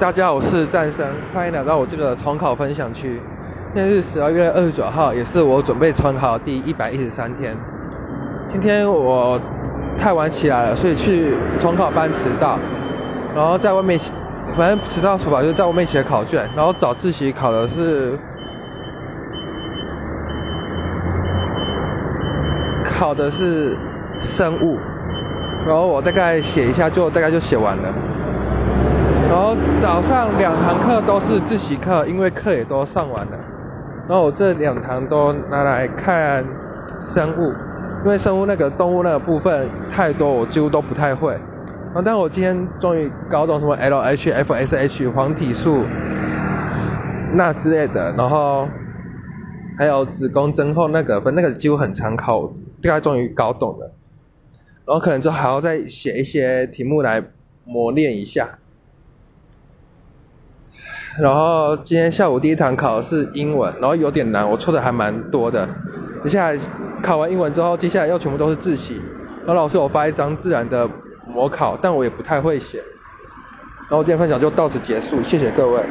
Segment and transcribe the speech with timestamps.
[0.00, 3.20] 大家好，我是战生，欢迎来到我这个重考分享区。
[3.72, 7.56] 现在是十二月二十九号，也是我准备重考第一百一十三天。
[8.48, 9.40] 今天我
[9.96, 12.58] 太晚起来了，所以去重考班迟到，
[13.34, 13.98] 然后在外面，
[14.56, 18.18] 反正迟到处罚就是在外面写考卷，然后早自习考的是
[22.84, 23.76] 考的是
[24.20, 24.78] 生物，
[25.64, 27.94] 然后我大概写一下就大概就写完了。
[29.34, 33.32] 然后早上两堂课都是自习课，因为课也都上完了。
[34.08, 36.44] 然后我这两堂都拿来看
[37.00, 37.52] 生物，
[38.04, 41.32] 因为生物那个动物那个部分太多，我几乎都不太会。
[41.32, 45.82] 然后但我今天终于搞懂什么 LH、FSH、黄体素
[47.32, 48.68] 那之类的，然后
[49.76, 52.46] 还有子宫增厚那个，分那个几乎很常考，
[52.80, 53.90] 大概终于搞懂了。
[54.86, 57.20] 然后可能就还要再写一些题目来
[57.64, 58.48] 磨练一下。
[61.20, 65.68] 然后今天下午第一堂考的是英文，然后有点难，我错的还蛮多的。
[66.24, 66.58] 接下来
[67.02, 69.00] 考完英文之后，接下来又全部都是自习。
[69.46, 70.88] 然后老师有发一张自然的
[71.28, 72.82] 模考，但我也不太会写。
[73.88, 75.84] 然后今天分享就到此结束，谢谢各位。